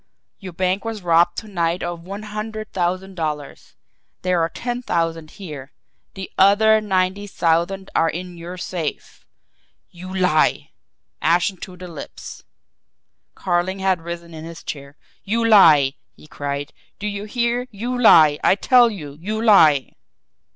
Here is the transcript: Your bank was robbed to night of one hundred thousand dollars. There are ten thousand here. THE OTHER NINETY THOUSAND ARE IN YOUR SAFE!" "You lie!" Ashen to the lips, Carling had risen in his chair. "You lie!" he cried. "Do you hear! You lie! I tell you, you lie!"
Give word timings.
Your 0.39 0.53
bank 0.53 0.83
was 0.83 1.03
robbed 1.03 1.37
to 1.37 1.47
night 1.47 1.83
of 1.83 2.01
one 2.01 2.23
hundred 2.23 2.73
thousand 2.73 3.13
dollars. 3.13 3.75
There 4.23 4.41
are 4.41 4.49
ten 4.49 4.81
thousand 4.81 5.29
here. 5.37 5.73
THE 6.15 6.31
OTHER 6.39 6.81
NINETY 6.81 7.27
THOUSAND 7.27 7.91
ARE 7.93 8.09
IN 8.09 8.35
YOUR 8.35 8.57
SAFE!" 8.57 9.27
"You 9.91 10.11
lie!" 10.11 10.71
Ashen 11.21 11.57
to 11.57 11.77
the 11.77 11.87
lips, 11.87 12.43
Carling 13.35 13.77
had 13.77 14.01
risen 14.01 14.33
in 14.33 14.43
his 14.43 14.63
chair. 14.63 14.97
"You 15.23 15.45
lie!" 15.45 15.93
he 16.15 16.25
cried. 16.25 16.73
"Do 16.97 17.05
you 17.05 17.25
hear! 17.25 17.67
You 17.69 17.95
lie! 17.95 18.39
I 18.43 18.55
tell 18.55 18.89
you, 18.89 19.19
you 19.21 19.39
lie!" 19.39 19.93